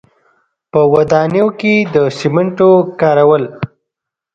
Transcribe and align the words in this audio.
په 0.71 0.81
ودانیو 0.93 1.47
کې 1.59 1.73
د 1.93 1.95
سیمنټو 2.19 2.69
کارول. 3.01 3.43